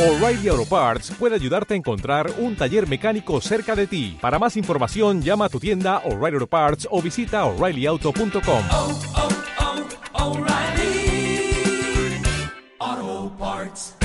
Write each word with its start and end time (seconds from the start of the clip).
O'Reilly 0.00 0.48
Auto 0.48 0.64
Parts 0.64 1.12
puede 1.18 1.34
ayudarte 1.34 1.74
a 1.74 1.76
encontrar 1.76 2.32
un 2.38 2.56
taller 2.56 2.88
mecánico 2.88 3.38
cerca 3.42 3.76
de 3.76 3.86
ti. 3.86 4.16
Para 4.18 4.38
más 4.38 4.56
información, 4.56 5.20
llama 5.20 5.44
a 5.44 5.48
tu 5.50 5.60
tienda 5.60 5.98
O'Reilly 6.06 6.36
Auto 6.36 6.46
Parts 6.46 6.88
o 6.90 7.02
visita 7.02 7.44
oreillyauto.com. 7.44 8.64
oh, 8.72 9.00
oh, 12.80 13.32
Parts. 13.38 13.96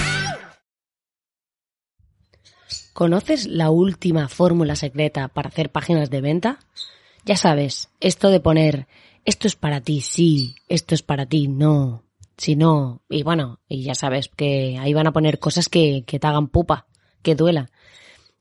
¿Conoces 2.92 3.48
la 3.48 3.70
última 3.70 4.28
fórmula 4.28 4.76
secreta 4.76 5.30
para 5.30 5.48
hacer 5.48 5.72
páginas 5.72 6.10
de 6.10 6.20
venta? 6.20 6.60
Ya 7.24 7.38
sabes, 7.38 7.88
esto 8.02 8.32
de 8.32 8.42
poner 8.42 8.88
esto 9.24 9.48
es 9.48 9.56
para 9.56 9.80
ti, 9.80 10.02
sí, 10.02 10.56
esto 10.68 10.94
es 10.94 11.04
para 11.04 11.26
ti, 11.26 11.48
no, 11.48 12.04
si 12.38 12.56
no, 12.56 13.04
y 13.10 13.24
bueno, 13.24 13.60
y 13.68 13.84
ya 13.84 13.96
sabes 13.96 14.30
que 14.30 14.78
ahí 14.80 14.94
van 14.94 15.08
a 15.08 15.14
poner 15.14 15.40
cosas 15.40 15.70
que, 15.70 16.04
que 16.06 16.20
te 16.20 16.28
hagan 16.28 16.48
pupa, 16.48 16.88
que 17.22 17.36
duela. 17.36 17.72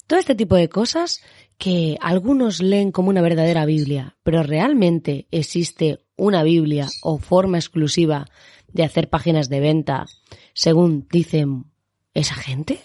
Todo 0.06 0.18
este 0.18 0.34
tipo 0.34 0.56
de 0.56 0.68
cosas 0.68 1.22
que 1.58 1.96
algunos 2.00 2.60
leen 2.60 2.92
como 2.92 3.08
una 3.08 3.22
verdadera 3.22 3.64
Biblia, 3.64 4.16
pero 4.22 4.42
realmente 4.42 5.26
existe 5.30 6.00
una 6.16 6.42
Biblia 6.42 6.88
o 7.02 7.18
forma 7.18 7.58
exclusiva 7.58 8.26
de 8.72 8.84
hacer 8.84 9.08
páginas 9.08 9.48
de 9.48 9.60
venta 9.60 10.06
según 10.52 11.06
dicen 11.10 11.66
esa 12.12 12.34
gente. 12.34 12.80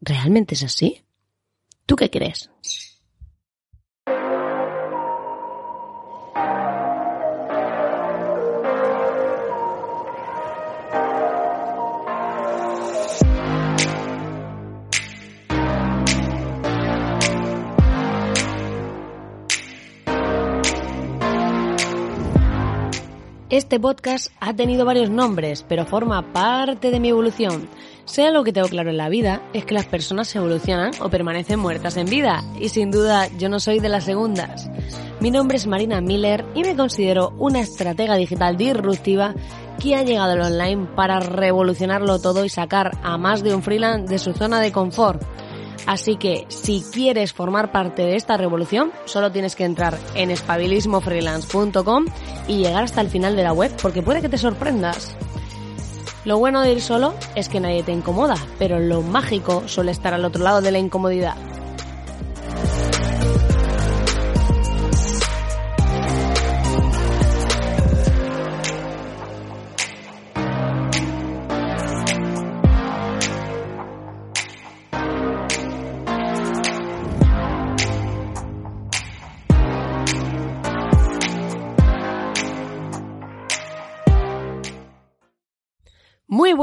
¿Realmente 0.00 0.54
es 0.54 0.62
así? 0.62 1.02
¿Tú 1.84 1.96
qué 1.96 2.10
crees? 2.10 2.50
Este 23.56 23.80
podcast 23.80 24.30
ha 24.38 24.52
tenido 24.52 24.84
varios 24.84 25.08
nombres, 25.08 25.64
pero 25.66 25.86
forma 25.86 26.30
parte 26.34 26.90
de 26.90 27.00
mi 27.00 27.08
evolución. 27.08 27.70
Sea 28.04 28.30
lo 28.30 28.44
que 28.44 28.52
tengo 28.52 28.68
claro 28.68 28.90
en 28.90 28.98
la 28.98 29.08
vida, 29.08 29.48
es 29.54 29.64
que 29.64 29.72
las 29.72 29.86
personas 29.86 30.36
evolucionan 30.36 30.90
o 31.00 31.08
permanecen 31.08 31.58
muertas 31.58 31.96
en 31.96 32.04
vida, 32.04 32.44
y 32.60 32.68
sin 32.68 32.90
duda 32.90 33.28
yo 33.38 33.48
no 33.48 33.58
soy 33.58 33.80
de 33.80 33.88
las 33.88 34.04
segundas. 34.04 34.68
Mi 35.20 35.30
nombre 35.30 35.56
es 35.56 35.66
Marina 35.66 36.02
Miller 36.02 36.44
y 36.54 36.64
me 36.64 36.76
considero 36.76 37.32
una 37.38 37.60
estratega 37.60 38.16
digital 38.16 38.58
disruptiva 38.58 39.34
que 39.82 39.96
ha 39.96 40.02
llegado 40.02 40.32
al 40.32 40.42
online 40.42 40.88
para 40.94 41.18
revolucionarlo 41.20 42.18
todo 42.18 42.44
y 42.44 42.50
sacar 42.50 42.98
a 43.02 43.16
más 43.16 43.42
de 43.42 43.54
un 43.54 43.62
freelance 43.62 44.12
de 44.12 44.18
su 44.18 44.34
zona 44.34 44.60
de 44.60 44.70
confort. 44.70 45.22
Así 45.86 46.16
que 46.16 46.46
si 46.48 46.84
quieres 46.92 47.32
formar 47.32 47.72
parte 47.72 48.02
de 48.02 48.16
esta 48.16 48.36
revolución, 48.36 48.92
solo 49.04 49.32
tienes 49.32 49.54
que 49.54 49.64
entrar 49.64 49.98
en 50.14 50.30
espabilismofreelance.com 50.30 52.06
y 52.48 52.58
llegar 52.58 52.84
hasta 52.84 53.00
el 53.00 53.08
final 53.08 53.36
de 53.36 53.42
la 53.42 53.52
web 53.52 53.72
porque 53.80 54.02
puede 54.02 54.22
que 54.22 54.28
te 54.28 54.38
sorprendas. 54.38 55.16
Lo 56.24 56.38
bueno 56.38 56.62
de 56.62 56.72
ir 56.72 56.80
solo 56.80 57.14
es 57.36 57.48
que 57.48 57.60
nadie 57.60 57.84
te 57.84 57.92
incomoda, 57.92 58.36
pero 58.58 58.80
lo 58.80 59.00
mágico 59.00 59.68
suele 59.68 59.92
estar 59.92 60.12
al 60.12 60.24
otro 60.24 60.42
lado 60.42 60.60
de 60.60 60.72
la 60.72 60.78
incomodidad. 60.78 61.36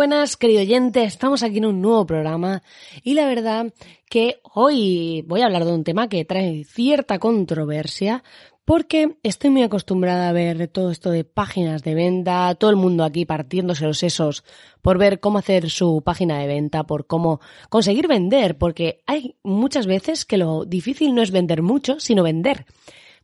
Buenas, 0.03 0.35
querido 0.35 0.59
oyente, 0.59 1.05
estamos 1.05 1.43
aquí 1.43 1.59
en 1.59 1.65
un 1.65 1.81
nuevo 1.81 2.05
programa 2.05 2.61
y 3.03 3.13
la 3.13 3.25
verdad 3.25 3.73
que 4.09 4.41
hoy 4.53 5.23
voy 5.25 5.39
a 5.39 5.45
hablar 5.45 5.63
de 5.63 5.71
un 5.71 5.85
tema 5.85 6.09
que 6.09 6.25
trae 6.25 6.65
cierta 6.65 7.19
controversia 7.19 8.21
porque 8.65 9.15
estoy 9.23 9.49
muy 9.49 9.63
acostumbrada 9.63 10.27
a 10.27 10.33
ver 10.33 10.67
todo 10.67 10.91
esto 10.91 11.09
de 11.09 11.23
páginas 11.23 11.83
de 11.83 11.95
venta, 11.95 12.53
todo 12.55 12.69
el 12.69 12.75
mundo 12.75 13.05
aquí 13.05 13.25
partiéndose 13.25 13.85
los 13.85 13.97
sesos 13.97 14.43
por 14.81 14.97
ver 14.97 15.21
cómo 15.21 15.37
hacer 15.37 15.69
su 15.69 16.01
página 16.03 16.37
de 16.37 16.47
venta, 16.47 16.83
por 16.83 17.07
cómo 17.07 17.39
conseguir 17.69 18.09
vender, 18.09 18.57
porque 18.57 19.03
hay 19.07 19.37
muchas 19.41 19.87
veces 19.87 20.25
que 20.25 20.35
lo 20.35 20.65
difícil 20.65 21.15
no 21.15 21.21
es 21.21 21.31
vender 21.31 21.61
mucho, 21.61 22.01
sino 22.01 22.23
vender. 22.23 22.65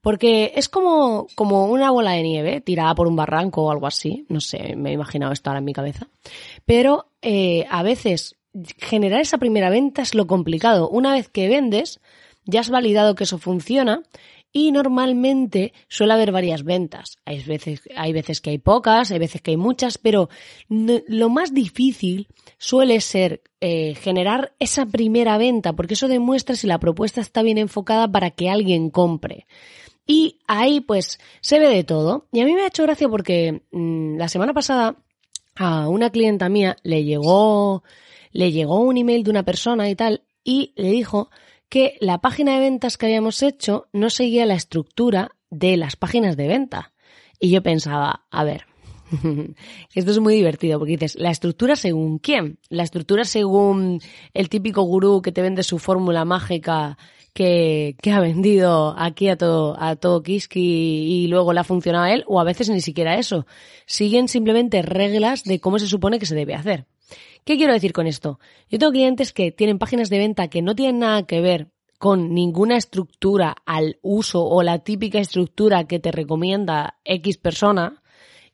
Porque 0.01 0.53
es 0.55 0.69
como, 0.69 1.27
como 1.35 1.65
una 1.65 1.91
bola 1.91 2.11
de 2.11 2.23
nieve 2.23 2.61
tirada 2.61 2.95
por 2.95 3.07
un 3.07 3.15
barranco 3.15 3.63
o 3.63 3.71
algo 3.71 3.87
así. 3.87 4.25
No 4.29 4.41
sé, 4.41 4.75
me 4.75 4.91
he 4.91 4.93
imaginado 4.93 5.31
esto 5.31 5.49
ahora 5.49 5.59
en 5.59 5.65
mi 5.65 5.73
cabeza. 5.73 6.07
Pero 6.65 7.07
eh, 7.21 7.65
a 7.69 7.83
veces 7.83 8.35
generar 8.77 9.21
esa 9.21 9.37
primera 9.37 9.69
venta 9.69 10.01
es 10.01 10.15
lo 10.15 10.27
complicado. 10.27 10.89
Una 10.89 11.13
vez 11.13 11.29
que 11.29 11.47
vendes, 11.47 11.99
ya 12.45 12.61
has 12.61 12.69
validado 12.69 13.15
que 13.15 13.25
eso 13.25 13.37
funciona 13.37 14.03
y 14.51 14.71
normalmente 14.71 15.73
suele 15.87 16.13
haber 16.13 16.31
varias 16.31 16.63
ventas. 16.63 17.17
Hay 17.25 17.43
veces, 17.43 17.81
hay 17.95 18.13
veces 18.13 18.41
que 18.41 18.49
hay 18.49 18.57
pocas, 18.57 19.11
hay 19.11 19.19
veces 19.19 19.41
que 19.41 19.51
hay 19.51 19.57
muchas, 19.57 19.97
pero 19.97 20.29
lo 20.67 21.29
más 21.29 21.53
difícil 21.53 22.27
suele 22.57 22.99
ser 23.01 23.41
eh, 23.61 23.95
generar 23.95 24.53
esa 24.59 24.85
primera 24.85 25.37
venta, 25.37 25.73
porque 25.73 25.93
eso 25.93 26.07
demuestra 26.07 26.55
si 26.55 26.65
la 26.65 26.79
propuesta 26.79 27.21
está 27.21 27.43
bien 27.43 27.57
enfocada 27.57 28.11
para 28.11 28.31
que 28.31 28.49
alguien 28.49 28.89
compre. 28.89 29.45
Y 30.11 30.39
ahí 30.47 30.81
pues 30.81 31.19
se 31.39 31.59
ve 31.59 31.69
de 31.69 31.83
todo. 31.83 32.25
Y 32.31 32.39
a 32.39 32.45
mí 32.45 32.55
me 32.55 32.63
ha 32.63 32.67
hecho 32.67 32.81
gracia 32.81 33.07
porque 33.07 33.61
mm, 33.69 34.17
la 34.17 34.27
semana 34.27 34.55
pasada 34.55 34.95
a 35.55 35.87
una 35.87 36.09
clienta 36.09 36.49
mía 36.49 36.77
le 36.81 37.03
llegó, 37.03 37.83
le 38.31 38.51
llegó 38.51 38.79
un 38.79 38.97
email 38.97 39.23
de 39.23 39.29
una 39.29 39.43
persona 39.43 39.87
y 39.87 39.93
tal, 39.93 40.23
y 40.43 40.73
le 40.77 40.89
dijo 40.89 41.29
que 41.69 41.95
la 41.99 42.21
página 42.21 42.55
de 42.55 42.61
ventas 42.61 42.97
que 42.97 43.05
habíamos 43.05 43.43
hecho 43.43 43.87
no 43.93 44.09
seguía 44.09 44.47
la 44.47 44.55
estructura 44.55 45.35
de 45.51 45.77
las 45.77 45.95
páginas 45.95 46.35
de 46.35 46.47
venta. 46.47 46.91
Y 47.39 47.51
yo 47.51 47.61
pensaba, 47.61 48.25
a 48.31 48.43
ver, 48.43 48.65
esto 49.93 50.09
es 50.09 50.19
muy 50.19 50.33
divertido 50.33 50.79
porque 50.79 50.93
dices, 50.93 51.17
¿la 51.19 51.29
estructura 51.29 51.75
según 51.75 52.17
quién? 52.17 52.57
La 52.69 52.81
estructura 52.81 53.25
según 53.25 54.01
el 54.33 54.49
típico 54.49 54.81
gurú 54.81 55.21
que 55.21 55.31
te 55.31 55.43
vende 55.43 55.61
su 55.61 55.77
fórmula 55.77 56.25
mágica 56.25 56.97
que, 57.39 58.11
ha 58.11 58.19
vendido 58.19 58.93
aquí 58.97 59.29
a 59.29 59.37
todo, 59.37 59.81
a 59.81 59.95
todo 59.95 60.21
Kiski 60.21 60.59
y 60.59 61.27
luego 61.27 61.53
le 61.53 61.61
ha 61.61 61.63
funcionado 61.63 62.03
a 62.03 62.11
él, 62.11 62.25
o 62.27 62.41
a 62.41 62.43
veces 62.43 62.67
ni 62.69 62.81
siquiera 62.81 63.17
eso. 63.17 63.45
Siguen 63.85 64.27
simplemente 64.27 64.81
reglas 64.81 65.45
de 65.45 65.61
cómo 65.61 65.79
se 65.79 65.87
supone 65.87 66.19
que 66.19 66.25
se 66.25 66.35
debe 66.35 66.53
hacer. 66.53 66.85
¿Qué 67.45 67.55
quiero 67.55 67.71
decir 67.71 67.93
con 67.93 68.07
esto? 68.07 68.39
Yo 68.69 68.77
tengo 68.77 68.91
clientes 68.91 69.31
que 69.31 69.53
tienen 69.53 69.79
páginas 69.79 70.09
de 70.09 70.17
venta 70.17 70.49
que 70.49 70.61
no 70.61 70.75
tienen 70.75 70.99
nada 70.99 71.25
que 71.25 71.39
ver 71.39 71.69
con 71.97 72.33
ninguna 72.33 72.75
estructura 72.75 73.55
al 73.65 73.99
uso 74.01 74.45
o 74.45 74.61
la 74.61 74.79
típica 74.79 75.19
estructura 75.19 75.85
que 75.85 75.99
te 75.99 76.11
recomienda 76.11 76.99
X 77.05 77.37
persona 77.37 78.03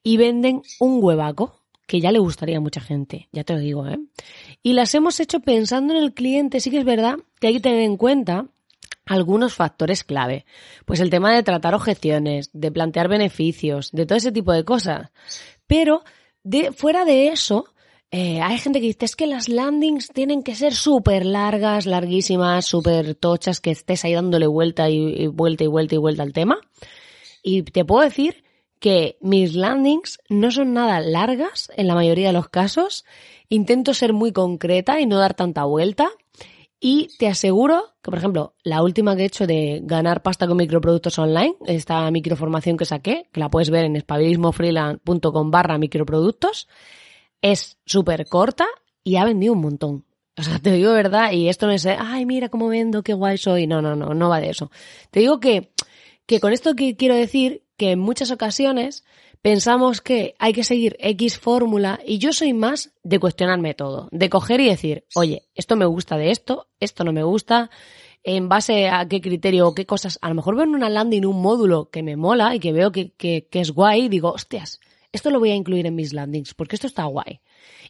y 0.04 0.18
venden 0.18 0.62
un 0.80 1.04
huevaco 1.04 1.64
que 1.88 2.02
ya 2.02 2.12
le 2.12 2.20
gustaría 2.20 2.58
a 2.58 2.62
mucha 2.62 2.82
gente, 2.82 3.30
ya 3.32 3.44
te 3.44 3.54
lo 3.54 3.60
digo, 3.60 3.88
¿eh? 3.88 4.00
Y 4.62 4.74
las 4.74 4.94
hemos 4.94 5.20
hecho 5.20 5.40
pensando 5.40 5.96
en 5.96 6.04
el 6.04 6.14
cliente, 6.14 6.60
sí 6.60 6.70
que 6.70 6.80
es 6.80 6.86
verdad 6.86 7.18
que 7.40 7.48
hay 7.48 7.54
que 7.54 7.60
tener 7.60 7.82
en 7.82 7.98
cuenta 7.98 8.48
algunos 9.06 9.54
factores 9.54 10.04
clave. 10.04 10.46
Pues 10.86 11.00
el 11.00 11.10
tema 11.10 11.34
de 11.34 11.44
tratar 11.44 11.76
objeciones, 11.76 12.50
de 12.54 12.72
plantear 12.72 13.08
beneficios, 13.08 13.92
de 13.92 14.06
todo 14.06 14.18
ese 14.18 14.32
tipo 14.32 14.52
de 14.52 14.66
cosas. 14.66 15.12
Pero 15.68 16.04
de, 16.44 16.72
fuera 16.72 17.06
de 17.06 17.28
eso, 17.28 17.66
eh, 18.12 18.42
hay 18.42 18.58
gente 18.60 18.80
que 18.80 18.88
dice 18.88 19.06
es 19.06 19.16
que 19.16 19.28
las 19.28 19.50
landings 19.50 20.10
tienen 20.10 20.44
que 20.44 20.56
ser 20.56 20.74
súper 20.74 21.26
largas, 21.26 21.86
larguísimas, 21.86 22.66
súper 22.66 23.16
tochas, 23.16 23.60
que 23.60 23.72
estés 23.72 24.06
ahí 24.06 24.14
dándole 24.14 24.48
vuelta 24.48 24.90
y, 24.90 25.24
y 25.24 25.28
vuelta 25.28 25.64
y 25.64 25.68
vuelta 25.68 25.96
y 25.96 25.98
vuelta 25.98 26.24
al 26.24 26.34
tema. 26.34 26.60
Y 27.44 27.64
te 27.64 27.86
puedo 27.86 28.04
decir 28.04 28.44
que 28.80 29.18
mis 29.22 29.56
landings 29.56 30.20
no 30.30 30.52
son 30.52 30.74
nada 30.74 31.00
largas 31.00 31.72
en 31.76 31.88
la 31.88 31.96
mayoría 31.96 32.28
de 32.28 32.34
los 32.34 32.50
casos. 32.50 33.06
Intento 33.50 33.94
ser 33.94 34.14
muy 34.14 34.32
concreta 34.32 35.00
y 35.00 35.06
no 35.06 35.18
dar 35.18 35.34
tanta 35.34 35.66
vuelta. 35.66 36.10
Y 36.80 37.10
te 37.18 37.28
aseguro 37.28 37.96
que, 38.02 38.12
por 38.12 38.18
ejemplo, 38.18 38.56
la 38.64 38.84
última 38.84 39.16
que 39.16 39.24
he 39.24 39.26
hecho 39.26 39.48
de 39.48 39.82
ganar 39.84 40.22
pasta 40.22 40.48
con 40.48 40.58
microproductos 40.58 41.18
online, 41.18 41.56
esta 41.66 42.10
microformación 42.12 42.78
que 42.78 42.86
saqué, 42.86 43.30
que 43.32 43.40
la 43.40 43.50
puedes 43.50 43.70
ver 43.70 43.86
en 43.86 43.96
espabilismofreelance.com 43.96 45.52
barra 45.52 45.78
microproductos, 45.78 46.68
es 47.42 47.78
súper 47.86 48.28
corta 48.28 48.66
y 49.04 49.16
ha 49.16 49.26
vendido 49.26 49.54
un 49.54 49.62
montón. 49.62 50.06
O 50.38 50.44
sea, 50.44 50.60
te 50.60 50.74
digo 50.74 50.92
verdad, 50.92 51.32
y 51.32 51.48
esto 51.48 51.66
no 51.66 51.72
es, 51.72 51.86
ay, 51.86 52.26
mira 52.26 52.50
cómo 52.50 52.68
vendo, 52.68 53.04
qué 53.04 53.14
guay 53.14 53.38
soy. 53.38 53.68
No, 53.68 53.82
no, 53.82 53.96
no, 53.96 54.14
no 54.14 54.30
va 54.30 54.42
de 54.42 54.50
eso. 54.50 54.70
Te 55.12 55.22
digo 55.22 55.40
que, 55.40 55.72
que 56.26 56.40
con 56.40 56.52
esto 56.52 56.76
que 56.76 56.98
quiero 56.98 57.16
decir, 57.16 57.64
que 57.78 57.92
en 57.92 58.00
muchas 58.00 58.32
ocasiones 58.32 59.06
pensamos 59.46 60.02
que 60.02 60.34
hay 60.40 60.54
que 60.54 60.64
seguir 60.64 60.98
X 61.00 61.38
fórmula 61.38 62.00
y 62.04 62.18
yo 62.18 62.34
soy 62.34 62.54
más 62.54 62.94
de 63.04 63.20
cuestionarme 63.20 63.76
todo, 63.76 64.10
de 64.12 64.28
coger 64.28 64.60
y 64.60 64.70
decir, 64.70 65.06
oye, 65.14 65.44
esto 65.54 65.76
me 65.76 65.86
gusta 65.86 66.18
de 66.18 66.32
esto, 66.32 66.68
esto 66.80 67.04
no 67.04 67.14
me 67.14 67.22
gusta, 67.22 67.70
en 68.24 68.50
base 68.50 68.90
a 68.90 69.08
qué 69.08 69.22
criterio 69.22 69.68
o 69.68 69.76
qué 69.76 69.86
cosas, 69.86 70.18
a 70.24 70.30
lo 70.30 70.34
mejor 70.34 70.56
veo 70.56 70.64
en 70.64 70.74
una 70.74 70.90
landing 70.90 71.28
un 71.28 71.44
módulo 71.44 71.92
que 71.92 72.02
me 72.02 72.16
mola 72.16 72.56
y 72.56 72.60
que 72.60 72.74
veo 72.74 72.92
que, 72.92 73.12
que, 73.12 73.48
que 73.52 73.60
es 73.60 73.70
guay 73.70 74.06
y 74.06 74.10
digo, 74.10 74.32
hostias, 74.32 74.80
esto 75.12 75.30
lo 75.30 75.40
voy 75.40 75.52
a 75.52 75.56
incluir 75.56 75.86
en 75.86 75.94
mis 75.94 76.12
landings 76.12 76.56
porque 76.56 76.76
esto 76.76 76.88
está 76.88 77.06
guay. 77.06 77.40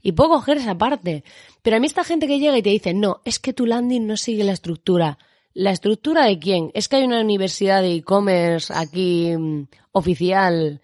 Y 0.01 0.11
puedo 0.11 0.31
coger 0.31 0.57
esa 0.57 0.77
parte. 0.77 1.23
Pero 1.61 1.77
a 1.77 1.79
mí 1.79 1.87
esta 1.87 2.03
gente 2.03 2.27
que 2.27 2.37
llega 2.37 2.57
y 2.57 2.63
te 2.63 2.69
dice, 2.69 2.93
no, 2.93 3.21
es 3.23 3.39
que 3.39 3.53
tu 3.53 3.65
landing 3.65 4.05
no 4.05 4.17
sigue 4.17 4.43
la 4.43 4.51
estructura. 4.51 5.19
¿La 5.53 5.71
estructura 5.71 6.25
de 6.25 6.37
quién? 6.37 6.71
¿Es 6.73 6.89
que 6.89 6.97
hay 6.97 7.05
una 7.05 7.21
universidad 7.21 7.81
de 7.81 7.93
e-commerce 7.93 8.73
aquí 8.75 9.33
mm, 9.37 9.67
oficial 9.93 10.81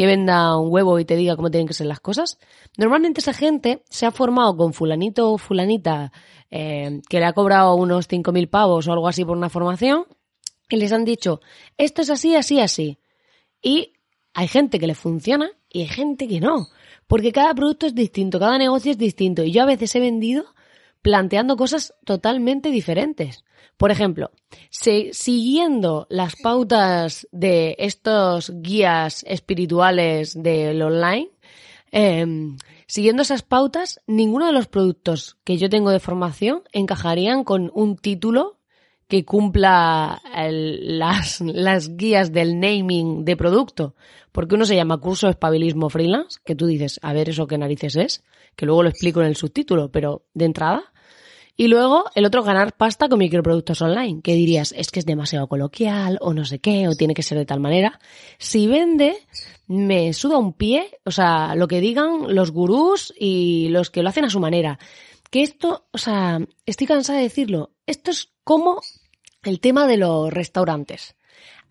que 0.00 0.06
venda 0.06 0.56
un 0.56 0.72
huevo 0.72 0.98
y 0.98 1.04
te 1.04 1.14
diga 1.14 1.36
cómo 1.36 1.50
tienen 1.50 1.68
que 1.68 1.74
ser 1.74 1.86
las 1.86 2.00
cosas? 2.00 2.38
Normalmente 2.78 3.20
esa 3.20 3.34
gente 3.34 3.82
se 3.90 4.06
ha 4.06 4.10
formado 4.10 4.56
con 4.56 4.72
fulanito 4.72 5.30
o 5.30 5.36
fulanita 5.36 6.10
eh, 6.50 7.02
que 7.06 7.18
le 7.18 7.26
ha 7.26 7.34
cobrado 7.34 7.74
unos 7.74 8.08
5.000 8.08 8.48
pavos 8.48 8.88
o 8.88 8.92
algo 8.94 9.08
así 9.08 9.26
por 9.26 9.36
una 9.36 9.50
formación 9.50 10.06
y 10.70 10.76
les 10.76 10.90
han 10.92 11.04
dicho, 11.04 11.42
esto 11.76 12.00
es 12.00 12.08
así, 12.08 12.34
así, 12.34 12.60
así. 12.60 12.98
Y 13.60 13.92
hay 14.32 14.48
gente 14.48 14.78
que 14.78 14.86
le 14.86 14.94
funciona 14.94 15.50
y 15.68 15.82
hay 15.82 15.88
gente 15.88 16.26
que 16.26 16.40
no. 16.40 16.68
Porque 17.06 17.30
cada 17.30 17.52
producto 17.52 17.84
es 17.84 17.94
distinto, 17.94 18.40
cada 18.40 18.56
negocio 18.56 18.92
es 18.92 18.96
distinto. 18.96 19.44
Y 19.44 19.52
yo 19.52 19.64
a 19.64 19.66
veces 19.66 19.94
he 19.94 20.00
vendido 20.00 20.46
planteando 21.02 21.56
cosas 21.56 21.94
totalmente 22.04 22.70
diferentes. 22.70 23.44
Por 23.76 23.90
ejemplo, 23.90 24.30
si, 24.68 25.10
siguiendo 25.12 26.06
las 26.10 26.36
pautas 26.36 27.26
de 27.32 27.76
estos 27.78 28.52
guías 28.54 29.24
espirituales 29.26 30.40
del 30.40 30.82
online, 30.82 31.30
eh, 31.92 32.26
siguiendo 32.86 33.22
esas 33.22 33.42
pautas, 33.42 34.00
ninguno 34.06 34.46
de 34.46 34.52
los 34.52 34.68
productos 34.68 35.38
que 35.44 35.56
yo 35.56 35.68
tengo 35.70 35.90
de 35.90 36.00
formación 36.00 36.62
encajarían 36.72 37.42
con 37.42 37.70
un 37.74 37.96
título 37.96 38.59
que 39.10 39.24
cumpla 39.24 40.22
las, 40.24 41.40
las 41.40 41.96
guías 41.96 42.32
del 42.32 42.60
naming 42.60 43.24
de 43.24 43.36
producto. 43.36 43.96
Porque 44.32 44.54
uno 44.54 44.64
se 44.64 44.76
llama 44.76 45.00
curso 45.00 45.26
de 45.26 45.32
espabilismo 45.32 45.90
freelance, 45.90 46.38
que 46.44 46.54
tú 46.54 46.66
dices, 46.66 47.00
a 47.02 47.12
ver 47.12 47.28
eso 47.28 47.48
qué 47.48 47.58
narices 47.58 47.96
es, 47.96 48.22
que 48.54 48.66
luego 48.66 48.84
lo 48.84 48.88
explico 48.88 49.20
en 49.20 49.26
el 49.26 49.36
subtítulo, 49.36 49.90
pero 49.90 50.24
de 50.32 50.44
entrada. 50.44 50.84
Y 51.56 51.66
luego 51.66 52.04
el 52.14 52.24
otro 52.24 52.44
ganar 52.44 52.76
pasta 52.76 53.08
con 53.08 53.18
microproductos 53.18 53.82
online, 53.82 54.22
que 54.22 54.34
dirías, 54.34 54.72
es 54.78 54.92
que 54.92 55.00
es 55.00 55.06
demasiado 55.06 55.48
coloquial 55.48 56.16
o 56.20 56.32
no 56.32 56.44
sé 56.44 56.60
qué, 56.60 56.86
o 56.86 56.94
tiene 56.94 57.12
que 57.12 57.24
ser 57.24 57.36
de 57.36 57.44
tal 57.46 57.58
manera. 57.58 57.98
Si 58.38 58.68
vende, 58.68 59.16
me 59.66 60.12
suda 60.12 60.38
un 60.38 60.52
pie, 60.52 60.98
o 61.04 61.10
sea, 61.10 61.56
lo 61.56 61.66
que 61.66 61.80
digan 61.80 62.32
los 62.34 62.52
gurús 62.52 63.12
y 63.18 63.68
los 63.70 63.90
que 63.90 64.04
lo 64.04 64.08
hacen 64.08 64.24
a 64.24 64.30
su 64.30 64.38
manera. 64.38 64.78
Que 65.30 65.42
esto, 65.42 65.88
o 65.90 65.98
sea, 65.98 66.38
estoy 66.64 66.86
cansada 66.86 67.18
de 67.18 67.24
decirlo, 67.24 67.72
esto 67.86 68.12
es 68.12 68.32
como 68.44 68.80
el 69.42 69.60
tema 69.60 69.86
de 69.86 69.96
los 69.96 70.32
restaurantes. 70.32 71.16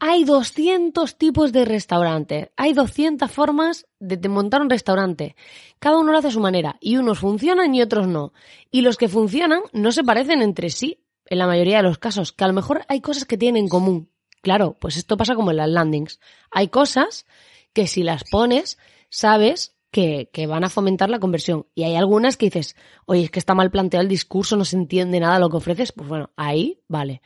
Hay 0.02 0.24
200 0.24 1.18
tipos 1.18 1.52
de 1.52 1.66
restaurantes, 1.66 2.50
hay 2.56 2.74
200 2.74 3.30
formas 3.30 3.86
de 4.00 4.30
montar 4.30 4.62
un 4.62 4.70
restaurante. 4.70 5.36
Cada 5.78 5.98
uno 5.98 6.14
lo 6.14 6.18
hace 6.18 6.30
a 6.30 6.32
su 6.32 6.40
manera 6.40 6.78
y 6.80 6.96
unos 6.96 7.20
funcionan 7.20 7.76
y 7.76 7.82
otros 7.82 8.08
no. 8.08 8.32
Y 8.72 8.82
los 8.82 8.96
que 8.96 9.10
funcionan 9.10 9.62
no 9.74 9.92
se 9.92 10.06
parecen 10.06 10.42
entre 10.42 10.70
sí, 10.70 11.04
en 11.26 11.38
la 11.38 11.48
mayoría 11.48 11.78
de 11.78 11.84
los 11.84 11.98
casos, 11.98 12.32
que 12.32 12.46
a 12.46 12.48
lo 12.48 12.54
mejor 12.54 12.86
hay 12.88 13.02
cosas 13.02 13.26
que 13.26 13.38
tienen 13.38 13.66
en 13.66 13.70
común. 13.70 14.10
Claro, 14.42 14.78
pues 14.80 14.96
esto 14.96 15.18
pasa 15.18 15.36
como 15.36 15.52
en 15.52 15.58
las 15.58 15.70
landings. 15.70 16.22
Hay 16.50 16.70
cosas 16.70 17.26
que 17.74 17.86
si 17.86 18.02
las 18.02 18.24
pones, 18.24 18.78
sabes 19.10 19.76
que, 19.92 20.30
que, 20.32 20.48
van 20.48 20.64
a 20.64 20.70
fomentar 20.70 21.10
la 21.10 21.20
conversión. 21.20 21.68
Y 21.76 21.84
hay 21.84 21.96
algunas 21.96 22.38
que 22.38 22.46
dices, 22.46 22.78
oye, 23.06 23.24
es 23.24 23.32
que 23.32 23.40
está 23.40 23.54
mal 23.54 23.70
planteado 23.70 24.04
el 24.04 24.10
discurso, 24.10 24.56
no 24.56 24.64
se 24.64 24.78
entiende 24.78 25.20
nada 25.20 25.40
lo 25.40 25.50
que 25.50 25.58
ofreces. 25.58 25.92
Pues 25.92 26.08
bueno, 26.08 26.32
ahí 26.38 26.80
vale. 26.88 27.22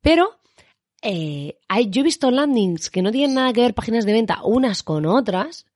Pero 0.00 0.38
eh, 1.02 1.58
hay, 1.68 1.90
yo 1.90 2.00
he 2.00 2.04
visto 2.04 2.30
landings 2.30 2.90
que 2.90 3.02
no 3.02 3.12
tienen 3.12 3.34
nada 3.34 3.52
que 3.52 3.60
ver 3.60 3.74
páginas 3.74 4.04
de 4.04 4.12
venta 4.12 4.40
unas 4.44 4.82
con 4.82 5.06
otras 5.06 5.66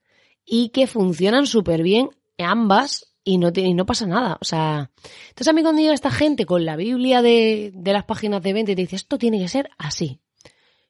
y 0.45 0.71
que 0.71 0.87
funcionan 0.87 1.47
súper 1.47 1.83
bien 1.83 2.11
ambas 2.39 3.15
y 3.25 3.39
no, 3.39 3.53
y 3.55 3.75
no 3.75 3.87
pasa 3.87 4.07
nada. 4.07 4.39
O 4.41 4.45
sea, 4.45 4.91
entonces 5.29 5.49
a 5.49 5.53
mí 5.53 5.63
cuando 5.63 5.81
llega 5.81 5.95
esta 5.95 6.11
gente 6.11 6.47
con 6.47 6.65
la 6.65 6.77
Biblia 6.77 7.23
de, 7.23 7.71
de 7.75 7.93
las 7.93 8.05
páginas 8.05 8.43
de 8.43 8.53
venta 8.53 8.73
y 8.73 8.75
te 8.75 8.83
dice 8.83 8.97
esto 8.97 9.19
tiene 9.19 9.39
que 9.39 9.49
ser 9.49 9.71
así. 9.79 10.21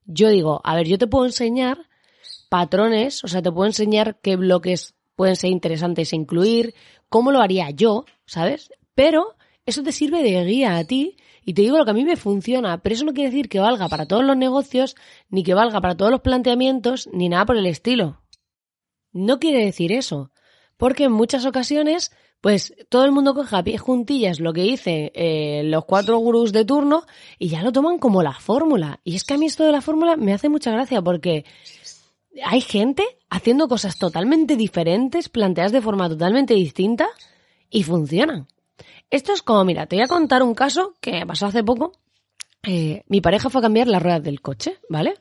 Yo 0.05 0.29
digo, 0.31 0.61
a 0.65 0.75
ver, 0.75 0.89
yo 0.89 0.99
te 0.99 1.07
puedo 1.07 1.27
enseñar 1.27 1.89
patrones, 2.49 3.23
o 3.25 3.29
sea, 3.29 3.43
te 3.43 3.53
puedo 3.53 3.67
enseñar 3.67 4.19
qué 4.21 4.37
bloques 4.37 4.95
pueden 5.15 5.37
ser 5.37 5.51
interesantes 5.51 6.13
incluir, 6.13 6.75
cómo 7.09 7.31
lo 7.31 7.41
haría 7.41 7.71
yo, 7.71 8.05
¿sabes? 8.27 8.71
Pero 8.95 9.37
eso 9.67 9.83
te 9.83 9.93
sirve 9.93 10.23
de 10.23 10.45
guía 10.45 10.77
a 10.77 10.85
ti 10.85 11.17
y 11.45 11.55
te 11.55 11.63
digo 11.63 11.79
lo 11.79 11.85
que 11.85 11.91
a 11.91 11.95
mí 11.95 12.05
me 12.05 12.17
funciona, 12.17 12.79
pero 12.79 12.95
eso 12.95 13.05
no 13.05 13.13
quiere 13.13 13.31
decir 13.31 13.49
que 13.49 13.61
valga 13.61 13.89
para 13.89 14.07
todos 14.07 14.25
los 14.25 14.37
negocios, 14.37 14.97
ni 15.29 15.43
que 15.43 15.55
valga 15.55 15.81
para 15.81 15.97
todos 15.97 16.11
los 16.11 16.21
planteamientos, 16.21 17.09
ni 17.13 17.29
nada 17.29 17.47
por 17.47 17.57
el 17.57 17.67
estilo. 17.67 18.23
No 19.13 19.39
quiere 19.39 19.65
decir 19.65 19.93
eso, 19.93 20.31
porque 20.77 21.05
en 21.05 21.13
muchas 21.13 21.45
ocasiones, 21.45 22.13
pues 22.41 22.75
todo 22.89 23.05
el 23.05 23.13
mundo 23.13 23.35
coge 23.35 23.57
a 23.57 23.63
pies 23.63 23.81
juntillas 23.81 24.41
lo 24.41 24.53
que 24.53 24.63
dicen 24.63 25.11
eh, 25.15 25.63
los 25.65 25.85
cuatro 25.85 26.19
gurús 26.19 26.53
de 26.53 26.65
turno 26.65 27.05
y 27.39 27.49
ya 27.49 27.63
lo 27.63 27.73
toman 27.73 27.99
como 27.99 28.23
la 28.23 28.35
fórmula. 28.35 29.01
Y 29.05 29.17
es 29.17 29.25
que 29.25 29.35
a 29.35 29.39
mí 29.39 29.47
esto 29.47 29.65
de 29.65 29.73
la 29.73 29.81
fórmula 29.81 30.17
me 30.17 30.33
hace 30.33 30.49
mucha 30.49 30.73
gracia 30.73 31.03
porque 31.03 31.45
hay 32.45 32.61
gente 32.61 33.05
haciendo 33.31 33.69
cosas 33.69 33.99
totalmente 33.99 34.57
diferentes, 34.57 35.29
planteadas 35.29 35.73
de 35.73 35.83
forma 35.83 36.09
totalmente 36.09 36.55
distinta 36.55 37.09
y 37.69 37.83
funcionan. 37.83 38.49
Esto 39.13 39.35
es 39.35 39.43
como, 39.43 39.63
mira, 39.67 39.85
te 39.85 39.97
voy 39.97 40.05
a 40.05 40.09
contar 40.09 40.43
un 40.43 40.55
caso 40.55 40.95
que 40.99 41.27
pasó 41.27 41.45
hace 41.45 41.63
poco. 41.63 41.93
Eh, 42.63 43.03
mi 43.09 43.21
pareja 43.21 43.51
fue 43.51 43.59
a 43.59 43.63
cambiar 43.63 43.87
las 43.87 44.03
ruedas 44.03 44.23
del 44.23 44.41
coche, 44.41 44.79
¿vale? 44.89 45.17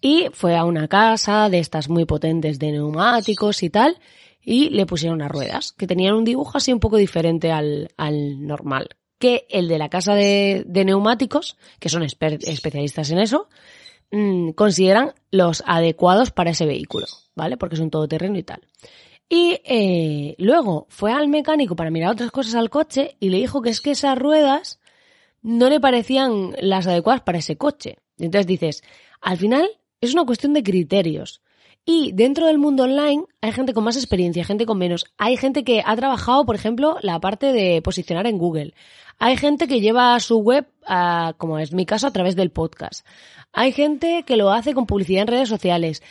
Y 0.00 0.28
fue 0.32 0.56
a 0.56 0.64
una 0.64 0.88
casa 0.88 1.50
de 1.50 1.58
estas 1.58 1.90
muy 1.90 2.06
potentes 2.06 2.58
de 2.58 2.72
neumáticos 2.72 3.62
y 3.62 3.68
tal, 3.68 3.98
y 4.42 4.70
le 4.70 4.86
pusieron 4.86 5.16
unas 5.16 5.30
ruedas 5.30 5.72
que 5.72 5.86
tenían 5.86 6.14
un 6.14 6.24
dibujo 6.24 6.56
así 6.56 6.72
un 6.72 6.80
poco 6.80 6.96
diferente 6.96 7.52
al, 7.52 7.90
al 7.98 8.46
normal. 8.46 8.96
Que 9.18 9.46
el 9.50 9.68
de 9.68 9.76
la 9.76 9.90
casa 9.90 10.14
de, 10.14 10.64
de 10.66 10.86
neumáticos, 10.86 11.58
que 11.80 11.90
son 11.90 12.04
especialistas 12.04 13.10
en 13.10 13.18
eso, 13.18 13.50
mmm, 14.10 14.52
consideran 14.52 15.12
los 15.30 15.62
adecuados 15.66 16.30
para 16.30 16.52
ese 16.52 16.64
vehículo, 16.64 17.06
¿vale? 17.34 17.58
Porque 17.58 17.74
es 17.74 17.82
un 17.82 17.90
todoterreno 17.90 18.38
y 18.38 18.42
tal. 18.42 18.62
Y 19.28 19.60
eh, 19.64 20.34
luego 20.38 20.86
fue 20.88 21.12
al 21.12 21.28
mecánico 21.28 21.76
para 21.76 21.90
mirar 21.90 22.12
otras 22.12 22.30
cosas 22.30 22.54
al 22.54 22.70
coche 22.70 23.16
y 23.20 23.28
le 23.28 23.38
dijo 23.38 23.60
que 23.60 23.70
es 23.70 23.80
que 23.80 23.90
esas 23.90 24.18
ruedas 24.18 24.80
no 25.42 25.68
le 25.68 25.80
parecían 25.80 26.54
las 26.60 26.86
adecuadas 26.86 27.20
para 27.22 27.38
ese 27.38 27.56
coche. 27.56 27.98
Entonces 28.18 28.46
dices, 28.46 28.82
al 29.20 29.36
final 29.36 29.68
es 30.00 30.14
una 30.14 30.24
cuestión 30.24 30.54
de 30.54 30.62
criterios. 30.62 31.42
Y 31.84 32.12
dentro 32.12 32.46
del 32.46 32.58
mundo 32.58 32.84
online 32.84 33.24
hay 33.40 33.52
gente 33.52 33.72
con 33.72 33.84
más 33.84 33.96
experiencia, 33.96 34.44
gente 34.44 34.66
con 34.66 34.78
menos. 34.78 35.06
Hay 35.16 35.36
gente 35.36 35.64
que 35.64 35.82
ha 35.84 35.96
trabajado, 35.96 36.44
por 36.44 36.54
ejemplo, 36.54 36.98
la 37.00 37.18
parte 37.18 37.52
de 37.52 37.80
posicionar 37.82 38.26
en 38.26 38.38
Google. 38.38 38.74
Hay 39.18 39.36
gente 39.36 39.66
que 39.66 39.80
lleva 39.80 40.18
su 40.20 40.38
web, 40.38 40.66
como 41.38 41.58
es 41.58 41.72
mi 41.72 41.86
caso, 41.86 42.06
a 42.06 42.12
través 42.12 42.36
del 42.36 42.50
podcast. 42.50 43.06
Hay 43.52 43.72
gente 43.72 44.22
que 44.24 44.36
lo 44.36 44.52
hace 44.52 44.74
con 44.74 44.86
publicidad 44.86 45.22
en 45.22 45.28
redes 45.28 45.48
sociales. 45.48 46.02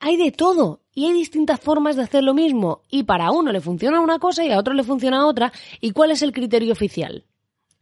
Hay 0.00 0.16
de 0.16 0.30
todo 0.32 0.82
y 0.94 1.06
hay 1.06 1.12
distintas 1.12 1.60
formas 1.60 1.96
de 1.96 2.02
hacer 2.02 2.22
lo 2.22 2.34
mismo 2.34 2.82
y 2.88 3.02
para 3.02 3.30
uno 3.30 3.52
le 3.52 3.60
funciona 3.60 4.00
una 4.00 4.18
cosa 4.18 4.44
y 4.44 4.52
a 4.52 4.58
otro 4.58 4.74
le 4.74 4.84
funciona 4.84 5.26
otra. 5.26 5.52
¿Y 5.80 5.90
cuál 5.90 6.10
es 6.10 6.22
el 6.22 6.32
criterio 6.32 6.72
oficial? 6.72 7.24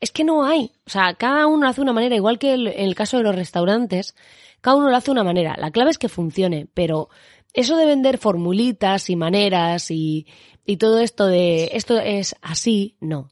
Es 0.00 0.10
que 0.10 0.24
no 0.24 0.44
hay. 0.44 0.72
O 0.86 0.90
sea, 0.90 1.14
cada 1.14 1.46
uno 1.46 1.68
hace 1.68 1.80
una 1.80 1.92
manera, 1.92 2.16
igual 2.16 2.38
que 2.38 2.54
en 2.54 2.66
el 2.66 2.94
caso 2.94 3.16
de 3.18 3.22
los 3.22 3.34
restaurantes, 3.34 4.14
cada 4.60 4.76
uno 4.76 4.90
lo 4.90 4.96
hace 4.96 5.10
una 5.10 5.24
manera. 5.24 5.56
La 5.58 5.70
clave 5.70 5.90
es 5.90 5.98
que 5.98 6.08
funcione, 6.08 6.68
pero 6.74 7.08
eso 7.52 7.76
de 7.76 7.86
vender 7.86 8.18
formulitas 8.18 9.08
y 9.10 9.16
maneras 9.16 9.90
y, 9.90 10.26
y 10.64 10.76
todo 10.76 11.00
esto 11.00 11.26
de 11.26 11.70
esto 11.72 11.98
es 11.98 12.36
así, 12.42 12.96
no. 13.00 13.28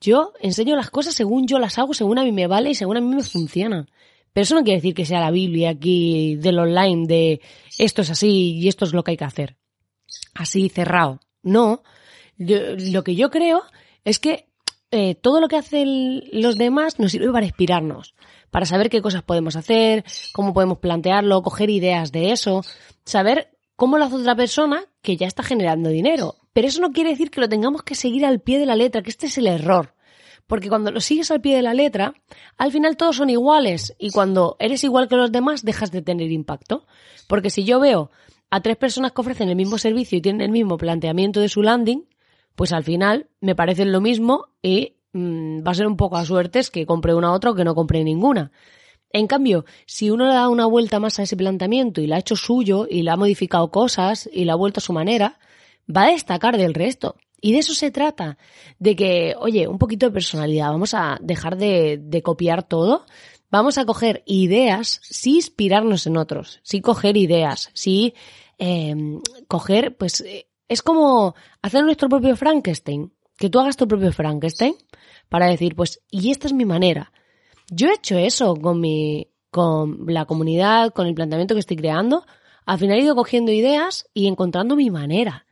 Yo 0.00 0.32
enseño 0.40 0.76
las 0.76 0.90
cosas 0.90 1.14
según 1.14 1.46
yo 1.46 1.58
las 1.58 1.78
hago, 1.78 1.94
según 1.94 2.18
a 2.18 2.24
mí 2.24 2.32
me 2.32 2.46
vale 2.46 2.70
y 2.70 2.74
según 2.74 2.96
a 2.96 3.00
mí 3.00 3.14
me 3.14 3.22
funciona. 3.22 3.86
Pero 4.32 4.42
eso 4.42 4.54
no 4.54 4.62
quiere 4.62 4.78
decir 4.78 4.94
que 4.94 5.06
sea 5.06 5.20
la 5.20 5.30
Biblia 5.30 5.70
aquí 5.70 6.36
del 6.36 6.58
online 6.58 7.06
de 7.06 7.40
esto 7.78 8.02
es 8.02 8.10
así 8.10 8.58
y 8.58 8.68
esto 8.68 8.84
es 8.84 8.92
lo 8.92 9.04
que 9.04 9.12
hay 9.12 9.16
que 9.16 9.24
hacer. 9.24 9.56
Así 10.34 10.68
cerrado. 10.68 11.20
No. 11.42 11.82
lo 12.38 13.04
que 13.04 13.14
yo 13.14 13.30
creo 13.30 13.62
es 14.04 14.18
que 14.18 14.48
eh, 14.90 15.14
todo 15.16 15.40
lo 15.40 15.48
que 15.48 15.56
hacen 15.56 16.22
los 16.32 16.56
demás 16.56 16.98
nos 16.98 17.12
sirve 17.12 17.32
para 17.32 17.46
inspirarnos, 17.46 18.14
para 18.50 18.66
saber 18.66 18.88
qué 18.88 19.02
cosas 19.02 19.22
podemos 19.22 19.56
hacer, 19.56 20.04
cómo 20.32 20.54
podemos 20.54 20.78
plantearlo, 20.78 21.42
coger 21.42 21.70
ideas 21.70 22.12
de 22.12 22.32
eso, 22.32 22.62
saber 23.04 23.50
cómo 23.74 23.98
lo 23.98 24.04
hace 24.04 24.16
otra 24.16 24.36
persona 24.36 24.84
que 25.02 25.16
ya 25.16 25.26
está 25.26 25.42
generando 25.42 25.90
dinero. 25.90 26.36
Pero 26.52 26.68
eso 26.68 26.80
no 26.80 26.92
quiere 26.92 27.10
decir 27.10 27.30
que 27.30 27.40
lo 27.40 27.48
tengamos 27.48 27.82
que 27.82 27.94
seguir 27.94 28.24
al 28.24 28.40
pie 28.40 28.58
de 28.58 28.66
la 28.66 28.76
letra, 28.76 29.02
que 29.02 29.10
este 29.10 29.26
es 29.26 29.36
el 29.38 29.48
error. 29.48 29.95
Porque 30.46 30.68
cuando 30.68 30.92
lo 30.92 31.00
sigues 31.00 31.30
al 31.30 31.40
pie 31.40 31.56
de 31.56 31.62
la 31.62 31.74
letra, 31.74 32.14
al 32.56 32.70
final 32.70 32.96
todos 32.96 33.16
son 33.16 33.30
iguales 33.30 33.94
y 33.98 34.10
cuando 34.10 34.56
eres 34.60 34.84
igual 34.84 35.08
que 35.08 35.16
los 35.16 35.32
demás 35.32 35.64
dejas 35.64 35.90
de 35.90 36.02
tener 36.02 36.30
impacto. 36.30 36.86
Porque 37.26 37.50
si 37.50 37.64
yo 37.64 37.80
veo 37.80 38.10
a 38.50 38.60
tres 38.60 38.76
personas 38.76 39.12
que 39.12 39.20
ofrecen 39.20 39.48
el 39.48 39.56
mismo 39.56 39.78
servicio 39.78 40.18
y 40.18 40.20
tienen 40.20 40.42
el 40.42 40.50
mismo 40.50 40.76
planteamiento 40.76 41.40
de 41.40 41.48
su 41.48 41.62
landing, 41.62 42.04
pues 42.54 42.72
al 42.72 42.84
final 42.84 43.28
me 43.40 43.54
parecen 43.54 43.92
lo 43.92 44.00
mismo 44.00 44.46
y 44.62 44.96
mm, 45.12 45.66
va 45.66 45.72
a 45.72 45.74
ser 45.74 45.86
un 45.86 45.96
poco 45.96 46.16
a 46.16 46.24
suertes 46.24 46.70
que 46.70 46.86
compre 46.86 47.14
una 47.14 47.28
a 47.28 47.32
otra 47.32 47.50
o 47.50 47.54
que 47.54 47.64
no 47.64 47.74
compre 47.74 48.04
ninguna. 48.04 48.52
En 49.10 49.26
cambio, 49.26 49.64
si 49.86 50.10
uno 50.10 50.26
le 50.26 50.34
da 50.34 50.48
una 50.48 50.66
vuelta 50.66 51.00
más 51.00 51.18
a 51.18 51.22
ese 51.22 51.36
planteamiento 51.36 52.00
y 52.00 52.06
la 52.06 52.16
ha 52.16 52.20
hecho 52.20 52.36
suyo 52.36 52.86
y 52.88 53.02
le 53.02 53.10
ha 53.10 53.16
modificado 53.16 53.70
cosas 53.70 54.28
y 54.32 54.44
la 54.44 54.54
ha 54.54 54.56
vuelto 54.56 54.78
a 54.78 54.82
su 54.82 54.92
manera, 54.92 55.38
va 55.94 56.04
a 56.04 56.10
destacar 56.10 56.56
del 56.56 56.74
resto. 56.74 57.16
Y 57.40 57.52
de 57.52 57.58
eso 57.58 57.74
se 57.74 57.90
trata, 57.90 58.38
de 58.78 58.96
que, 58.96 59.34
oye, 59.38 59.68
un 59.68 59.78
poquito 59.78 60.06
de 60.06 60.12
personalidad, 60.12 60.70
vamos 60.70 60.94
a 60.94 61.18
dejar 61.20 61.56
de, 61.56 61.98
de 62.00 62.22
copiar 62.22 62.62
todo, 62.62 63.04
vamos 63.50 63.78
a 63.78 63.84
coger 63.84 64.22
ideas, 64.26 65.00
sí 65.02 65.36
inspirarnos 65.36 66.06
en 66.06 66.16
otros, 66.16 66.60
sí 66.62 66.80
coger 66.80 67.16
ideas, 67.16 67.70
sí 67.74 68.14
eh, 68.58 68.94
coger, 69.48 69.96
pues 69.96 70.20
eh, 70.22 70.48
es 70.68 70.82
como 70.82 71.34
hacer 71.62 71.84
nuestro 71.84 72.08
propio 72.08 72.36
Frankenstein, 72.36 73.12
que 73.38 73.50
tú 73.50 73.60
hagas 73.60 73.76
tu 73.76 73.86
propio 73.86 74.12
Frankenstein 74.12 74.74
para 75.28 75.46
decir, 75.46 75.74
pues, 75.74 76.02
y 76.10 76.30
esta 76.30 76.46
es 76.46 76.52
mi 76.52 76.64
manera. 76.64 77.12
Yo 77.70 77.88
he 77.88 77.94
hecho 77.94 78.16
eso 78.16 78.54
con 78.56 78.80
mi, 78.80 79.28
con 79.50 80.06
la 80.06 80.24
comunidad, 80.24 80.92
con 80.92 81.06
el 81.06 81.14
planteamiento 81.14 81.54
que 81.54 81.60
estoy 81.60 81.76
creando. 81.76 82.24
Al 82.64 82.78
final 82.78 82.98
he 82.98 83.02
ido 83.02 83.16
cogiendo 83.16 83.52
ideas 83.52 84.08
y 84.14 84.26
encontrando 84.26 84.76
mi 84.76 84.90
manera. 84.90 85.45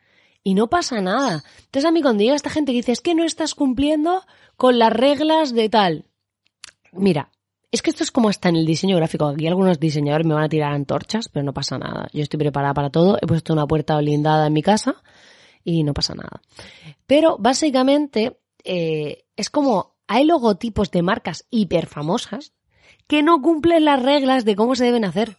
Y 0.45 0.55
no 0.55 0.69
pasa 0.69 1.01
nada. 1.01 1.43
Entonces 1.65 1.87
a 1.87 1.91
mí 1.91 2.03
cuando 2.03 2.23
llega 2.23 2.37
esta 2.37 2.51
gente 2.51 2.73
que 2.73 2.77
dice, 2.77 2.93
es 2.93 3.01
que 3.01 3.15
no 3.15 3.25
estás 3.25 3.55
cumpliendo 3.55 4.23
con 4.57 4.79
las 4.79 4.93
reglas 4.93 5.55
de 5.55 5.69
tal. 5.71 6.05
Mira, 6.93 7.33
es 7.73 7.83
que 7.83 7.91
esto 7.91 8.05
es 8.05 8.13
como 8.13 8.29
hasta 8.29 8.51
en 8.51 8.57
el 8.57 8.67
diseño 8.67 8.97
gráfico. 8.97 9.27
Aquí 9.27 9.49
algunos 9.49 9.81
diseñadores 9.81 10.27
me 10.27 10.35
van 10.35 10.45
a 10.45 10.49
tirar 10.49 10.73
antorchas, 10.73 11.29
pero 11.29 11.45
no 11.45 11.53
pasa 11.53 11.79
nada. 11.79 12.09
Yo 12.13 12.23
estoy 12.23 12.39
preparada 12.39 12.75
para 12.75 12.91
todo. 12.91 13.19
He 13.21 13.27
puesto 13.27 13.53
una 13.53 13.67
puerta 13.67 13.97
blindada 13.97 14.47
en 14.47 14.53
mi 14.53 14.63
casa 14.63 15.03
y 15.65 15.83
no 15.83 15.95
pasa 15.95 16.15
nada. 16.15 16.43
Pero 17.07 17.37
básicamente 17.39 18.39
eh, 18.63 19.25
es 19.35 19.51
como 19.51 19.97
hay 20.07 20.25
logotipos 20.25 20.91
de 20.91 21.03
marcas 21.03 21.47
hiperfamosas 21.51 22.53
que 23.07 23.23
no 23.23 23.41
cumplen 23.43 23.85
las 23.85 24.03
reglas 24.03 24.45
de 24.45 24.57
cómo 24.57 24.77
se 24.77 24.85
deben 24.85 25.05
hacer. 25.05 25.37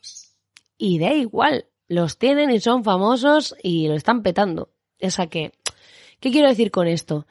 Y 0.78 1.00
da 1.00 1.14
igual, 1.14 1.68
los 1.88 2.18
tienen 2.18 2.50
y 2.52 2.60
son 2.60 2.84
famosos 2.84 3.56
y 3.64 3.88
lo 3.88 3.94
están 3.94 4.24
petando. 4.24 4.72
O 5.02 5.10
sea 5.10 5.28
que, 5.28 5.52
¿qué 6.20 6.32
quiero 6.32 6.50
decir 6.50 6.72
con 6.72 6.88
esto? 6.88 7.26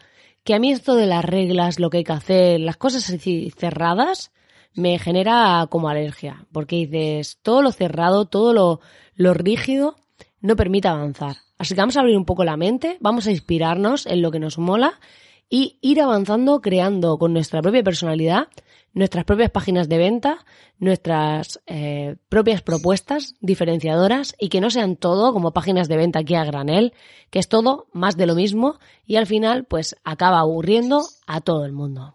Que 0.44 0.54
a 0.54 0.58
mí 0.58 0.70
esto 0.70 0.94
de 0.94 1.06
las 1.06 1.24
reglas, 1.24 1.80
lo 1.80 1.90
que 1.90 1.98
hay 1.98 2.04
que 2.04 2.12
hacer, 2.12 2.60
las 2.60 2.76
cosas 2.76 3.08
así 3.08 3.52
cerradas, 3.56 4.32
me 4.74 4.98
genera 4.98 5.66
como 5.70 5.88
alergia. 5.88 6.46
Porque 6.52 6.76
dices, 6.76 7.38
todo 7.42 7.62
lo 7.62 7.72
cerrado, 7.72 8.26
todo 8.26 8.52
lo, 8.52 8.80
lo 9.14 9.34
rígido, 9.34 9.96
no 10.40 10.56
permite 10.56 10.88
avanzar. 10.88 11.36
Así 11.58 11.74
que 11.74 11.80
vamos 11.80 11.96
a 11.96 12.00
abrir 12.00 12.16
un 12.16 12.24
poco 12.24 12.44
la 12.44 12.56
mente, 12.56 12.98
vamos 13.00 13.26
a 13.26 13.30
inspirarnos 13.30 14.06
en 14.06 14.20
lo 14.20 14.30
que 14.30 14.40
nos 14.40 14.58
mola 14.58 15.00
y 15.48 15.78
ir 15.80 16.00
avanzando 16.00 16.60
creando 16.60 17.16
con 17.16 17.32
nuestra 17.32 17.62
propia 17.62 17.82
personalidad 17.82 18.48
nuestras 18.94 19.24
propias 19.24 19.50
páginas 19.50 19.88
de 19.88 19.98
venta, 19.98 20.46
nuestras 20.78 21.60
eh, 21.66 22.16
propias 22.28 22.62
propuestas 22.62 23.34
diferenciadoras 23.40 24.34
y 24.38 24.48
que 24.48 24.60
no 24.60 24.70
sean 24.70 24.96
todo 24.96 25.32
como 25.32 25.52
páginas 25.52 25.88
de 25.88 25.96
venta 25.96 26.20
aquí 26.20 26.36
a 26.36 26.44
granel, 26.44 26.94
que 27.30 27.40
es 27.40 27.48
todo 27.48 27.88
más 27.92 28.16
de 28.16 28.26
lo 28.26 28.34
mismo 28.34 28.78
y 29.04 29.16
al 29.16 29.26
final 29.26 29.64
pues 29.64 29.96
acaba 30.04 30.38
aburriendo 30.38 31.02
a 31.26 31.40
todo 31.40 31.64
el 31.66 31.72
mundo. 31.72 32.14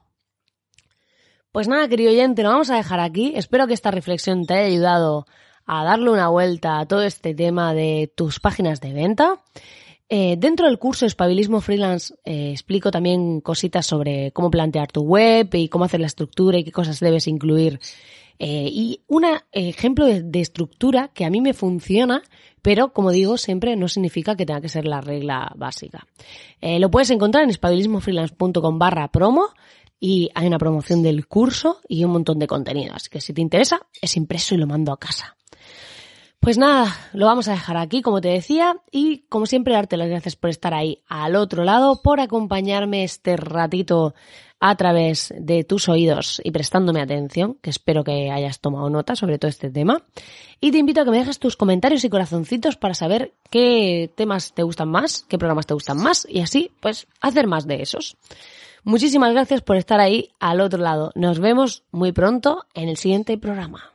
Pues 1.52 1.68
nada, 1.68 1.88
querido 1.88 2.12
oyente, 2.12 2.44
lo 2.44 2.50
vamos 2.50 2.70
a 2.70 2.76
dejar 2.76 3.00
aquí. 3.00 3.34
Espero 3.36 3.68
que 3.68 3.74
esta 3.74 3.92
reflexión 3.92 4.46
te 4.46 4.54
haya 4.54 4.68
ayudado 4.68 5.26
a 5.66 5.84
darle 5.84 6.10
una 6.12 6.30
vuelta 6.30 6.80
a 6.80 6.88
todo 6.88 7.04
este 7.04 7.36
tema 7.36 7.74
de 7.74 8.12
tus 8.16 8.40
páginas 8.40 8.82
de 8.82 8.94
venta. 8.94 9.42
Eh, 10.12 10.38
dentro 10.40 10.66
del 10.66 10.80
curso 10.80 11.06
Espabilismo 11.06 11.62
Freelance 11.62 12.16
eh, 12.26 12.50
explico 12.50 12.90
también 12.90 13.42
cositas 13.42 13.86
sobre 13.86 14.32
cómo 14.32 14.50
plantear 14.50 14.92
tu 14.92 15.02
web 15.02 15.54
y 15.54 15.70
cómo 15.70 15.86
hacer 15.86 16.00
la 16.00 16.08
estructura 16.08 16.58
y 16.58 16.64
qué 16.64 16.72
cosas 16.72 17.00
debes 17.00 17.28
incluir. 17.28 17.80
Eh, 18.40 18.70
y 18.72 19.02
un 19.08 19.26
ejemplo 19.52 20.06
de, 20.06 20.40
estructura 20.40 21.12
que 21.14 21.26
a 21.26 21.30
mí 21.30 21.42
me 21.42 21.54
funciona, 21.54 22.24
pero 22.64 22.92
como 22.92 23.12
digo, 23.12 23.38
siempre 23.38 23.76
no 23.76 23.88
significa 23.88 24.36
que 24.36 24.48
tenga 24.48 24.62
que 24.62 24.70
ser 24.70 24.86
la 24.86 25.02
regla 25.02 25.52
básica. 25.56 26.08
lo 26.62 26.90
puedes 26.90 27.12
encontrar 27.12 27.44
en 27.44 27.52
espabilismofreelance.com 27.52 28.80
barra 28.80 29.12
promo 29.12 29.50
y 30.00 30.30
hay 30.34 30.48
una 30.48 30.58
promoción 30.58 31.04
del 31.04 31.28
curso 31.28 31.82
y 31.88 32.04
un 32.04 32.12
montón 32.12 32.40
de 32.40 32.48
contenido. 32.48 32.94
Así 32.96 33.10
que 33.10 33.22
si 33.22 33.34
te 33.34 33.42
interesa, 33.42 33.82
es 34.02 34.16
impreso 34.18 34.56
y 34.56 34.58
lo 34.58 34.66
mando 34.66 34.94
a 34.94 34.98
casa. 34.98 35.36
Pues 36.40 36.58
nada, 36.58 36.96
lo 37.12 37.26
vamos 37.26 37.50
a 37.50 37.52
dejar 37.52 37.76
aquí, 37.76 38.02
como 38.02 38.22
te 38.22 38.30
decía, 38.30 38.78
y 38.92 39.26
como 39.28 39.46
siempre, 39.46 39.74
darte 39.74 39.98
las 39.98 40.08
gracias 40.08 40.38
por 40.38 40.50
estar 40.50 40.74
ahí 40.74 41.00
al 41.10 41.36
otro 41.36 41.66
lado, 41.66 42.02
por 42.02 42.22
acompañarme 42.22 43.04
este 43.04 43.36
ratito 43.36 44.14
a 44.62 44.76
través 44.76 45.34
de 45.38 45.66
tus 45.66 45.90
oídos 45.90 46.42
y 46.44 46.52
prestándome 46.52 47.02
atención, 47.02 47.58
que 47.62 47.70
espero 47.70 48.06
que 48.06 48.32
hayas 48.32 48.62
tomado 48.62 48.90
nota 48.90 49.18
sobre 49.18 49.38
todo 49.38 49.50
este 49.50 49.70
tema. 49.70 50.02
Y 50.62 50.72
te 50.72 50.78
invito 50.78 51.02
a 51.02 51.06
que 51.06 51.12
me 51.12 51.20
dejes 51.20 51.40
tus 51.40 51.58
comentarios 51.58 52.06
y 52.06 52.10
corazoncitos 52.10 52.78
para 52.78 52.94
saber 52.94 53.34
qué 53.50 54.10
temas 54.16 54.54
te 54.54 54.64
gustan 54.64 54.90
más, 54.90 55.26
qué 55.28 55.38
programas 55.38 55.68
te 55.68 55.74
gustan 55.74 55.98
más, 55.98 56.26
y 56.30 56.40
así, 56.40 56.72
pues, 56.80 57.08
hacer 57.20 57.48
más 57.48 57.68
de 57.68 57.82
esos. 57.82 58.16
Muchísimas 58.86 59.34
gracias 59.34 59.62
por 59.62 59.76
estar 59.76 60.00
ahí 60.00 60.30
al 60.40 60.62
otro 60.62 60.82
lado. 60.82 61.12
Nos 61.16 61.40
vemos 61.40 61.84
muy 61.92 62.14
pronto 62.14 62.66
en 62.74 62.88
el 62.88 62.96
siguiente 62.96 63.38
programa. 63.38 63.92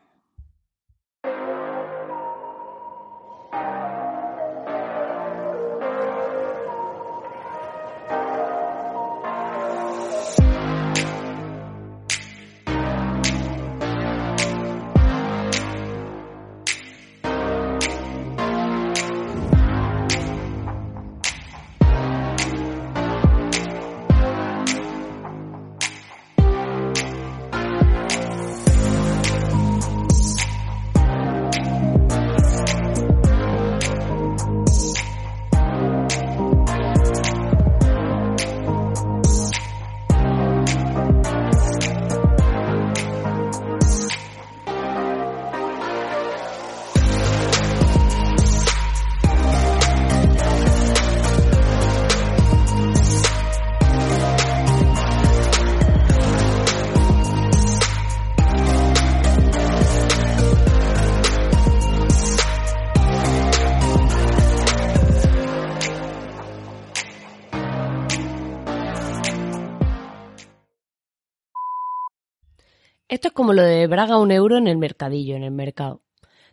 Como 73.44 73.52
lo 73.52 73.62
de 73.62 73.86
Braga 73.88 74.16
un 74.16 74.30
euro 74.30 74.56
en 74.56 74.66
el 74.68 74.78
mercadillo, 74.78 75.36
en 75.36 75.42
el 75.42 75.50
mercado. 75.50 76.00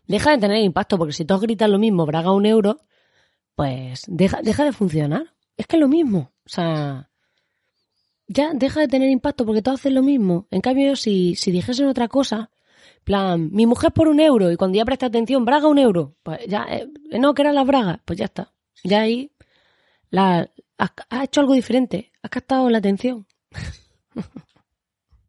Deja 0.07 0.31
de 0.31 0.39
tener 0.39 0.57
impacto, 0.57 0.97
porque 0.97 1.13
si 1.13 1.23
todos 1.23 1.39
gritan 1.39 1.71
lo 1.71 1.79
mismo, 1.79 2.05
Braga 2.05 2.33
un 2.33 2.45
euro, 2.45 2.81
pues 3.55 4.03
deja, 4.07 4.41
deja 4.41 4.65
de 4.65 4.73
funcionar. 4.73 5.33
Es 5.55 5.67
que 5.67 5.77
es 5.77 5.79
lo 5.79 5.87
mismo. 5.87 6.33
O 6.45 6.49
sea, 6.49 7.09
ya 8.27 8.51
deja 8.53 8.81
de 8.81 8.89
tener 8.89 9.09
impacto 9.09 9.45
porque 9.45 9.61
todos 9.61 9.79
hacen 9.79 9.95
lo 9.95 10.03
mismo. 10.03 10.47
En 10.51 10.59
cambio, 10.59 10.97
si, 10.97 11.35
si 11.35 11.49
dijesen 11.51 11.87
otra 11.87 12.09
cosa, 12.09 12.51
plan, 13.05 13.49
mi 13.53 13.65
mujer 13.65 13.93
por 13.93 14.09
un 14.09 14.19
euro, 14.19 14.51
y 14.51 14.57
cuando 14.57 14.75
ya 14.77 14.83
presta 14.83 15.05
atención, 15.05 15.45
Braga 15.45 15.69
un 15.69 15.79
euro, 15.79 16.17
pues 16.23 16.45
ya, 16.45 16.65
eh, 16.69 16.89
no, 17.21 17.33
que 17.33 17.43
era 17.43 17.53
la 17.53 17.63
Braga, 17.63 18.01
pues 18.03 18.19
ya 18.19 18.25
está. 18.25 18.51
Ya 18.83 18.99
ahí, 18.99 19.31
la, 20.09 20.49
hecho 21.23 21.39
algo 21.39 21.53
diferente, 21.53 22.11
has 22.21 22.31
captado 22.31 22.69
la 22.69 22.79
atención. 22.79 23.25